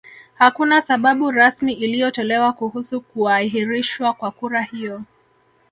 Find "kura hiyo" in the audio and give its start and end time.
4.31-5.01